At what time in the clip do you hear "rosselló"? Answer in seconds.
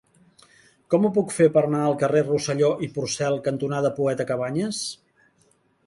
2.31-2.73